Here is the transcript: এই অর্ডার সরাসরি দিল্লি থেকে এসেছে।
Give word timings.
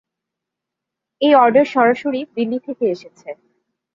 এই 1.21 1.33
অর্ডার 1.35 1.65
সরাসরি 1.73 2.21
দিল্লি 2.35 2.59
থেকে 2.67 2.83
এসেছে। 2.87 3.29